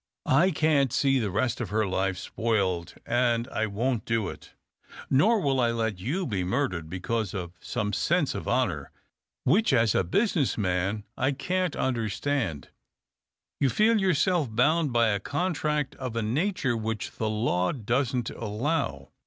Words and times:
I 0.25 0.49
can't 0.49 0.91
see 0.91 1.19
the 1.19 1.29
rest 1.29 1.61
of 1.61 1.69
her 1.69 1.85
life 1.85 2.17
spoiled, 2.17 2.95
and 3.05 3.47
I 3.49 3.67
won't 3.67 4.03
do 4.03 4.29
it. 4.29 4.55
Nor 5.11 5.39
will 5.39 5.59
I 5.59 5.69
let 5.69 5.99
you 5.99 6.25
be 6.25 6.43
murdered, 6.43 6.89
because 6.89 7.29
from 7.29 7.53
some 7.59 7.93
sense 7.93 8.33
of 8.33 8.47
honour 8.47 8.89
(which 9.43 9.71
as 9.71 9.93
a 9.93 10.03
business 10.03 10.57
man 10.57 11.03
I 11.17 11.33
can't 11.33 11.73
298 11.73 11.73
THE 11.73 11.77
OCTAVE 11.77 11.77
OF 11.77 12.49
CLAUDIUS. 12.49 12.57
understand) 12.57 12.69
you 13.59 13.69
feel 13.69 14.01
yourself 14.01 14.55
bound 14.55 14.91
by 14.91 15.09
a 15.09 15.19
con 15.19 15.53
tract 15.53 15.93
of 15.97 16.15
a 16.15 16.23
nature 16.23 16.75
which 16.75 17.11
the 17.11 17.29
law 17.29 17.71
doesn't 17.71 18.31
allow. 18.31 19.09